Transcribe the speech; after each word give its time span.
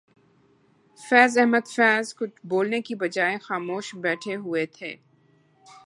فیض 0.99 1.37
احمد 1.37 1.67
فیض 1.67 2.13
کچھ 2.15 2.39
بولنے 2.43 2.81
کی 2.81 2.95
بجائے 2.95 3.37
خاموش 3.41 3.95
بیٹھے 3.95 4.35
ہوئے 4.35 4.65
تھے 4.77 4.95